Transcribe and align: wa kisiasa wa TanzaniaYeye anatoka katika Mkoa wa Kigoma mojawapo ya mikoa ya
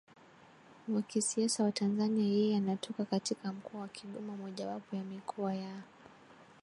wa 0.93 1.01
kisiasa 1.01 1.63
wa 1.63 1.71
TanzaniaYeye 1.71 2.57
anatoka 2.57 3.05
katika 3.05 3.53
Mkoa 3.53 3.81
wa 3.81 3.87
Kigoma 3.87 4.37
mojawapo 4.37 4.95
ya 4.95 5.03
mikoa 5.03 5.53
ya 5.55 5.81